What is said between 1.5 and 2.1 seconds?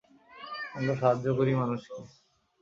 মানুষকে।